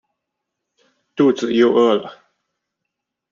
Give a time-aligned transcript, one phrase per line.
[1.15, 2.11] 肚子又饿了